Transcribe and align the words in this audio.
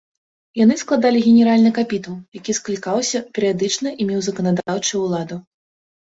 Яны 0.59 0.75
складалі 0.83 1.19
генеральны 1.25 1.71
капітул, 1.77 2.15
які 2.37 2.55
склікаўся 2.59 3.21
перыядычна 3.35 3.89
і 4.01 4.07
меў 4.13 4.19
заканадаўчую 4.29 5.03
ўладу. 5.03 5.37